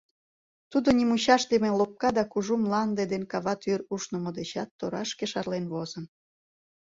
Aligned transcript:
Тудо 0.71 0.89
нимучашдыме 0.99 1.69
лопка 1.79 2.09
да 2.17 2.23
кужу, 2.31 2.53
мланде 2.63 3.03
ден 3.11 3.23
кава 3.31 3.53
тӱр 3.61 3.79
ушнымо 3.93 4.31
дечат 4.37 4.69
торашке 4.79 5.25
шарлен 5.31 5.65
возын. 5.73 6.05